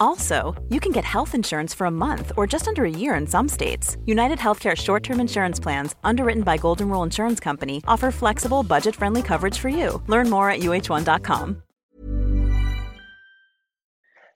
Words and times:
Also, 0.00 0.54
you 0.68 0.80
can 0.80 0.92
get 0.92 1.04
health 1.04 1.34
insurance 1.34 1.74
for 1.74 1.86
a 1.86 1.90
month 1.90 2.32
or 2.36 2.46
just 2.46 2.66
under 2.66 2.84
a 2.84 2.90
year 2.90 3.14
in 3.14 3.26
some 3.26 3.48
states. 3.48 3.96
United 4.06 4.38
Healthcare 4.38 4.76
short 4.76 5.02
term 5.02 5.20
insurance 5.20 5.60
plans, 5.60 5.94
underwritten 6.02 6.42
by 6.42 6.56
Golden 6.56 6.88
Rule 6.88 7.04
Insurance 7.04 7.40
Company, 7.40 7.82
offer 7.86 8.10
flexible, 8.10 8.62
budget 8.62 8.96
friendly 8.96 9.22
coverage 9.22 9.58
for 9.58 9.68
you. 9.68 10.02
Learn 10.06 10.30
more 10.30 10.50
at 10.50 10.60
uh1.com. 10.60 11.62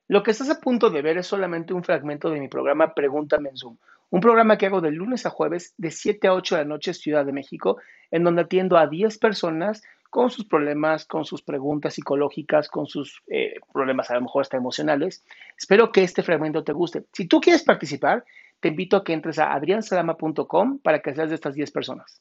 Lo 0.08 0.22
que 0.22 0.32
estás 0.32 0.50
a 0.50 0.60
punto 0.60 0.90
de 0.90 1.00
ver 1.00 1.16
es 1.16 1.26
solamente 1.26 1.72
un 1.72 1.82
fragmento 1.82 2.28
de 2.28 2.38
mi 2.38 2.48
programa 2.48 2.92
Pregúntame 2.94 3.48
en 3.48 3.56
Zoom, 3.56 3.78
un 4.10 4.20
programa 4.20 4.58
que 4.58 4.66
hago 4.66 4.82
de 4.82 4.90
lunes 4.90 5.24
a 5.24 5.30
jueves 5.30 5.72
de 5.78 5.90
7 5.90 6.28
a 6.28 6.34
8 6.34 6.56
de 6.56 6.62
la 6.62 6.68
noche 6.68 6.92
Ciudad 6.92 7.24
de 7.24 7.32
México, 7.32 7.78
en 8.10 8.22
donde 8.22 8.42
atiendo 8.42 8.76
a 8.76 8.88
10 8.88 9.16
personas 9.16 9.82
con 10.12 10.30
sus 10.30 10.44
problemas, 10.44 11.06
con 11.06 11.24
sus 11.24 11.40
preguntas 11.40 11.94
psicológicas, 11.94 12.68
con 12.68 12.86
sus 12.86 13.22
eh, 13.28 13.54
problemas 13.72 14.10
a 14.10 14.14
lo 14.16 14.20
mejor 14.20 14.42
hasta 14.42 14.58
emocionales. 14.58 15.24
Espero 15.56 15.90
que 15.90 16.02
este 16.02 16.22
fragmento 16.22 16.62
te 16.62 16.74
guste. 16.74 17.06
Si 17.14 17.26
tú 17.26 17.40
quieres 17.40 17.62
participar, 17.62 18.22
te 18.60 18.68
invito 18.68 18.98
a 18.98 19.04
que 19.04 19.14
entres 19.14 19.38
a 19.38 19.54
adriansalama.com 19.54 20.80
para 20.80 21.00
que 21.00 21.14
seas 21.14 21.30
de 21.30 21.36
estas 21.36 21.54
10 21.54 21.70
personas. 21.70 22.20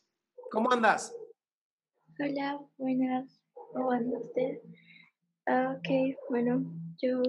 ¿Cómo 0.51 0.71
andas? 0.71 1.13
Hola, 2.17 2.61
buenas. 2.77 3.43
¿Cómo 3.73 3.91
anda 3.91 4.19
usted? 4.19 4.59
Ah, 5.45 5.75
ok, 5.77 6.17
bueno, 6.29 6.63
yo 6.97 7.21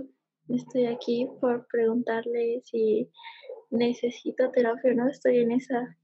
estoy 0.49 0.87
aquí 0.87 1.29
por 1.41 1.67
preguntarle 1.67 2.61
si 2.63 3.11
necesito 3.71 4.53
terapia 4.53 4.93
o 4.93 4.95
no. 4.95 5.09
Estoy 5.09 5.39
en 5.39 5.51
esa 5.51 5.97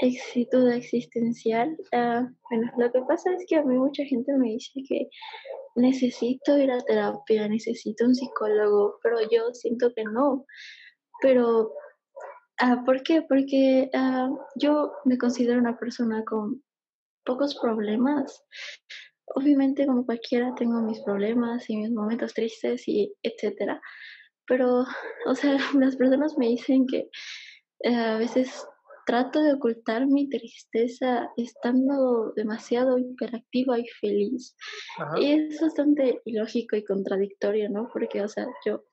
éxito 0.00 0.68
existencial. 0.68 1.76
Uh, 1.92 2.26
bueno, 2.50 2.72
lo 2.78 2.90
que 2.92 3.00
pasa 3.06 3.32
es 3.34 3.44
que 3.46 3.56
a 3.56 3.62
mí 3.62 3.76
mucha 3.76 4.04
gente 4.04 4.32
me 4.36 4.48
dice 4.50 4.80
que 4.88 5.08
necesito 5.76 6.58
ir 6.58 6.70
a 6.70 6.80
terapia, 6.80 7.48
necesito 7.48 8.04
un 8.04 8.14
psicólogo, 8.14 8.98
pero 9.02 9.18
yo 9.30 9.52
siento 9.52 9.92
que 9.94 10.04
no. 10.04 10.46
Pero, 11.20 11.72
uh, 12.62 12.84
¿por 12.84 13.02
qué? 13.02 13.22
Porque 13.22 13.90
uh, 13.94 14.38
yo 14.56 14.92
me 15.04 15.18
considero 15.18 15.60
una 15.60 15.78
persona 15.78 16.24
con 16.24 16.62
pocos 17.24 17.58
problemas. 17.60 18.44
Obviamente, 19.36 19.86
como 19.86 20.06
cualquiera, 20.06 20.54
tengo 20.56 20.80
mis 20.80 21.00
problemas 21.02 21.68
y 21.68 21.76
mis 21.76 21.90
momentos 21.90 22.34
tristes 22.34 22.88
y 22.88 23.14
etcétera. 23.22 23.80
Pero, 24.46 24.84
o 25.26 25.34
sea, 25.34 25.56
las 25.78 25.96
personas 25.96 26.36
me 26.38 26.48
dicen 26.48 26.86
que 26.86 27.08
a 27.84 28.16
veces 28.16 28.66
trato 29.06 29.40
de 29.40 29.54
ocultar 29.54 30.06
mi 30.06 30.28
tristeza 30.28 31.30
estando 31.36 32.32
demasiado 32.34 32.98
hiperactiva 32.98 33.78
y 33.78 33.86
feliz. 34.00 34.56
Y 35.20 35.32
es 35.32 35.60
bastante 35.60 36.20
ilógico 36.24 36.76
y 36.76 36.84
contradictorio, 36.84 37.68
¿no? 37.70 37.88
Porque, 37.92 38.22
o 38.22 38.28
sea, 38.28 38.46
yo 38.64 38.84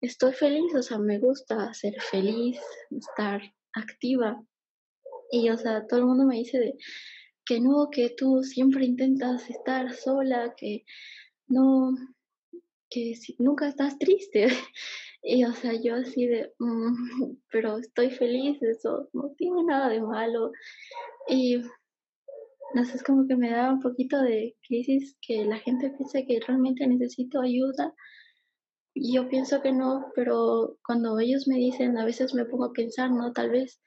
estoy 0.00 0.32
feliz, 0.32 0.74
o 0.74 0.82
sea, 0.82 0.98
me 0.98 1.18
gusta 1.18 1.72
ser 1.74 2.00
feliz, 2.00 2.60
estar 2.90 3.40
activa. 3.72 4.42
Y, 5.30 5.50
o 5.50 5.56
sea, 5.56 5.86
todo 5.86 6.00
el 6.00 6.06
mundo 6.06 6.24
me 6.24 6.36
dice 6.36 6.58
de 6.58 6.74
que 7.44 7.60
no, 7.60 7.88
que 7.90 8.10
tú 8.10 8.42
siempre 8.42 8.84
intentas 8.84 9.48
estar 9.48 9.94
sola, 9.94 10.54
que 10.56 10.84
no, 11.46 11.94
que 12.90 13.14
nunca 13.38 13.68
estás 13.68 13.98
triste. 13.98 14.48
Y 15.22 15.44
o 15.44 15.52
sea, 15.52 15.72
yo 15.74 15.96
así 15.96 16.26
de, 16.26 16.52
mm, 16.58 16.94
pero 17.50 17.78
estoy 17.78 18.10
feliz, 18.10 18.62
eso 18.62 19.08
no 19.12 19.32
tiene 19.36 19.64
nada 19.64 19.88
de 19.88 20.00
malo. 20.00 20.52
Y 21.28 21.62
no 22.74 22.84
sé, 22.84 22.96
es 22.96 23.02
como 23.02 23.26
que 23.26 23.36
me 23.36 23.50
da 23.50 23.72
un 23.72 23.80
poquito 23.80 24.20
de 24.20 24.56
crisis 24.66 25.16
que 25.20 25.44
la 25.44 25.58
gente 25.58 25.90
piensa 25.90 26.22
que 26.26 26.40
realmente 26.46 26.86
necesito 26.86 27.40
ayuda. 27.40 27.94
Y 28.94 29.14
yo 29.14 29.28
pienso 29.28 29.62
que 29.62 29.72
no, 29.72 30.06
pero 30.14 30.76
cuando 30.86 31.18
ellos 31.18 31.46
me 31.46 31.56
dicen, 31.56 31.98
a 31.98 32.04
veces 32.04 32.34
me 32.34 32.44
pongo 32.44 32.66
a 32.66 32.72
pensar, 32.72 33.10
no, 33.10 33.32
tal 33.32 33.50
vez 33.50 33.80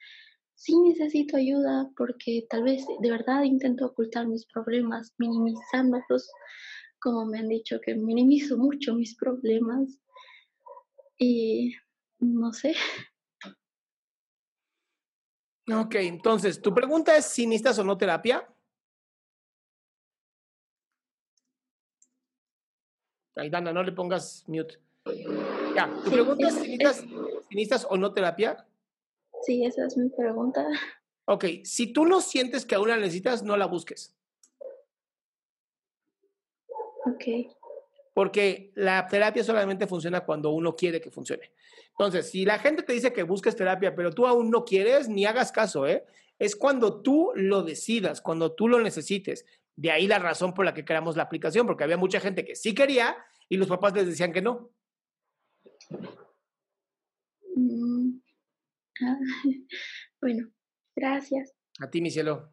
sí 0.54 0.78
necesito 0.80 1.36
ayuda 1.36 1.90
porque 1.96 2.46
tal 2.48 2.62
vez 2.62 2.84
de 3.00 3.10
verdad 3.10 3.42
intento 3.42 3.86
ocultar 3.86 4.26
mis 4.28 4.46
problemas, 4.46 5.12
minimizándolos, 5.18 6.30
como 7.00 7.26
me 7.26 7.38
han 7.40 7.48
dicho 7.48 7.80
que 7.84 7.94
minimizo 7.96 8.56
mucho 8.56 8.94
mis 8.94 9.16
problemas 9.16 9.98
y 11.22 11.76
no 12.18 12.52
sé. 12.52 12.74
Ok, 15.72 15.94
entonces, 15.94 16.60
¿tu 16.60 16.74
pregunta 16.74 17.16
es 17.16 17.26
si 17.26 17.46
necesitas 17.46 17.78
o 17.78 17.84
no 17.84 17.96
terapia? 17.96 18.48
Ay, 23.36 23.48
Dana, 23.48 23.72
no 23.72 23.82
le 23.82 23.92
pongas 23.92 24.44
mute. 24.48 24.78
Ya, 25.74 25.88
¿tu 26.04 26.10
pregunta 26.10 26.48
es, 26.48 26.54
si 26.54 26.76
necesitas, 26.76 27.86
o 27.88 27.96
no 27.96 28.12
terapia? 28.12 28.66
Sí, 29.42 29.64
esa 29.64 29.86
es 29.86 29.96
mi 29.96 30.10
pregunta. 30.10 30.66
Ok, 31.26 31.44
si 31.64 31.92
tú 31.92 32.04
no 32.04 32.20
sientes 32.20 32.66
que 32.66 32.74
aún 32.74 32.88
la 32.88 32.96
necesitas, 32.96 33.42
no 33.42 33.56
la 33.56 33.66
busques. 33.66 34.14
Ok 37.06 37.52
porque 38.14 38.72
la 38.74 39.06
terapia 39.06 39.42
solamente 39.42 39.86
funciona 39.86 40.20
cuando 40.20 40.50
uno 40.50 40.76
quiere 40.76 41.00
que 41.00 41.10
funcione. 41.10 41.52
Entonces, 41.90 42.30
si 42.30 42.44
la 42.44 42.58
gente 42.58 42.82
te 42.82 42.92
dice 42.92 43.12
que 43.12 43.22
busques 43.22 43.56
terapia, 43.56 43.94
pero 43.94 44.12
tú 44.12 44.26
aún 44.26 44.50
no 44.50 44.64
quieres, 44.64 45.08
ni 45.08 45.24
hagas 45.24 45.52
caso, 45.52 45.86
¿eh? 45.86 46.04
Es 46.38 46.56
cuando 46.56 47.02
tú 47.02 47.32
lo 47.34 47.62
decidas, 47.62 48.20
cuando 48.20 48.52
tú 48.52 48.68
lo 48.68 48.80
necesites. 48.80 49.46
De 49.76 49.90
ahí 49.90 50.06
la 50.06 50.18
razón 50.18 50.52
por 50.54 50.64
la 50.64 50.74
que 50.74 50.84
creamos 50.84 51.16
la 51.16 51.22
aplicación, 51.22 51.66
porque 51.66 51.84
había 51.84 51.96
mucha 51.96 52.20
gente 52.20 52.44
que 52.44 52.56
sí 52.56 52.74
quería 52.74 53.16
y 53.48 53.56
los 53.56 53.68
papás 53.68 53.94
les 53.94 54.06
decían 54.06 54.32
que 54.32 54.42
no. 54.42 54.70
Mm, 57.54 58.18
ah, 59.02 59.18
bueno, 60.20 60.50
gracias. 60.96 61.54
A 61.78 61.90
ti, 61.90 62.00
mi 62.00 62.10
cielo. 62.10 62.52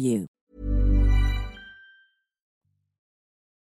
you. 0.01 0.27